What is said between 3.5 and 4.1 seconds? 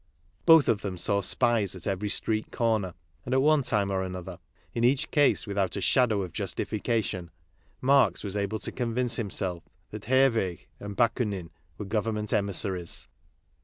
time or